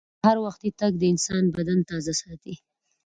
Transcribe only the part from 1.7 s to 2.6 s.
تازه ساتي